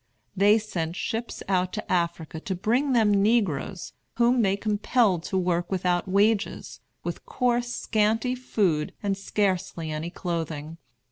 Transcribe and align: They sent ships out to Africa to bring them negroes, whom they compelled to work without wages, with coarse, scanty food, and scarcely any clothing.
They 0.35 0.57
sent 0.57 0.95
ships 0.95 1.43
out 1.47 1.71
to 1.73 1.91
Africa 1.91 2.39
to 2.39 2.55
bring 2.55 2.93
them 2.93 3.13
negroes, 3.13 3.93
whom 4.15 4.41
they 4.41 4.57
compelled 4.57 5.21
to 5.25 5.37
work 5.37 5.71
without 5.71 6.07
wages, 6.07 6.79
with 7.03 7.23
coarse, 7.27 7.71
scanty 7.71 8.33
food, 8.33 8.95
and 9.03 9.15
scarcely 9.15 9.91
any 9.91 10.09
clothing. 10.09 10.77